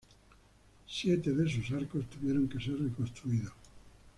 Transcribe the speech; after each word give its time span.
Siete 0.87 1.31
de 1.37 1.47
sus 1.47 1.69
arcos 1.73 2.09
tuvieron 2.09 2.49
que 2.49 2.59
ser 2.59 2.75
reconstruidos. 2.83 3.53